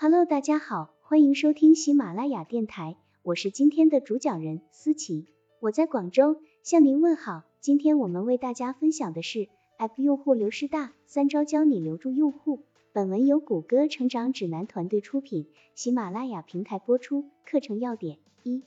[0.00, 5.26] Hello，大家好，欢迎收听喜马拉雅电台，我是今天的主讲人思琪，
[5.58, 7.42] 我在广州向您问好。
[7.58, 12.60] 今天我们为大家分享的是 App 用户流失大，三招教你留住用户。
[12.92, 17.24] 本文由谷歌成长指南团队出品，喜马拉雅平台播出。
[17.44, 18.62] 课程要点：一、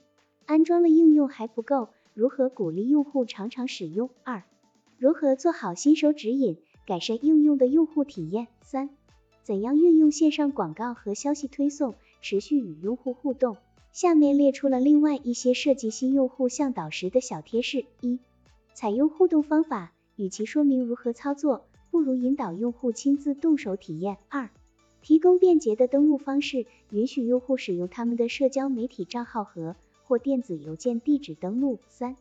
[0.45, 4.09] 安装了应用还不够，如何鼓励用户常常使用？
[4.25, 4.43] 二、
[4.98, 8.50] 如何做好新手指引，改善应用的用户体验？
[8.63, 8.90] 三、
[9.44, 13.58] 怎样运用线上广告和消息推送，持续与用户互动？
[13.91, 18.20] 下面列出了另外一些设计新用户向导时的小贴士：一、
[18.73, 24.18] 采用互动方法，与其说明如何操作，不如引导用户亲自动手体验。
[24.30, 24.49] 二、
[25.02, 31.80] 提供便捷的登录方式，允许用户使用他们的社交媒体账号和或电子邮件地址登录。
[31.90, 32.16] 三、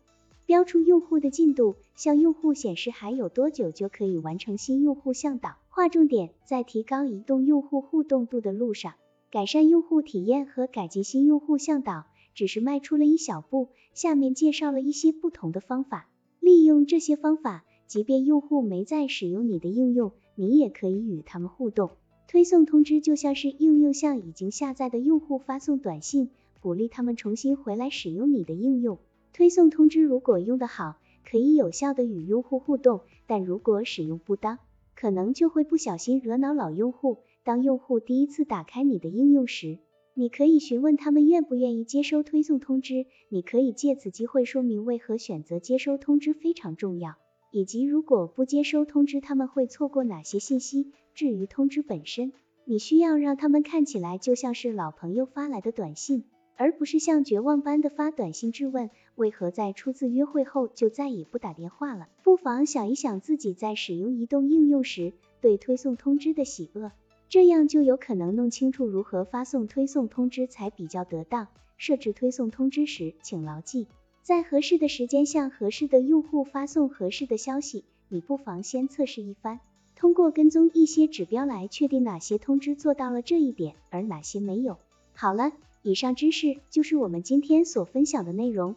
[0.46, 5.56] 标出用户的进度，向用户显示还有多久就可以完成新用户向导。
[5.80, 8.96] 划重点，在提高移动用户互动度的路上，
[9.30, 13.68] 改善用户体验和改进新用户向导只是迈出了一小步。
[13.94, 16.06] 下面介绍了一些不同的方法，
[16.38, 21.92] 利用这些方法，即便用户没在使用你的应用，你也可以与他们互动。
[22.28, 26.28] 推送通知就像是应用向已经下载的用户发送短信，
[26.60, 28.98] 鼓励他们重新回来使用你的应用。
[29.32, 34.58] 推送通知如果用得好，可以有效的与用户互动，但如果使用不当，
[35.00, 37.20] 可能就会不小心惹恼老用户。
[37.42, 39.78] 当用户第一次打开你的应用时，
[40.12, 43.06] 你可以询问他们愿不愿意接收推送通知。
[43.30, 47.14] 你可以借此机会说明为何选择接收通知非常重要，
[47.50, 50.92] 以及如果不接收通知他们会错过哪些信息。
[51.14, 52.34] 至于通知本身，
[52.66, 56.24] 你需要让他们看起来就像是老朋友发来的短信，
[56.56, 62.08] 而不是像绝望般的发短信质问为何在初次约会后就再也不打电话了。
[62.22, 65.12] 不妨想一想自己在使用移动应用时
[65.42, 66.90] 对推送通知的喜恶，
[67.28, 71.48] 这样就有可能弄清楚如何发送推送通知才比较得当。
[71.76, 73.86] 设置推送通知时，请牢记，
[74.22, 77.84] 在合适的时间向合适的用户发送合适的消息。
[78.08, 79.60] 你不妨先测试一番，
[79.96, 84.78] 通过跟踪一些指标来确定哪些通知做到了这一点，而哪些没有。
[85.14, 88.76] 好了，以上知识就是我们今天所分享的内容。